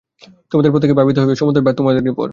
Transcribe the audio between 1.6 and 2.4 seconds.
ভার তোমারই উপর।